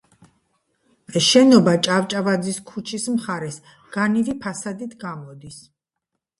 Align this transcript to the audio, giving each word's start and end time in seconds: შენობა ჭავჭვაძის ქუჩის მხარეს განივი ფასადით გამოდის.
შენობა 1.25 1.73
ჭავჭვაძის 1.89 2.59
ქუჩის 2.71 3.07
მხარეს 3.19 3.61
განივი 3.99 4.39
ფასადით 4.47 5.01
გამოდის. 5.07 5.65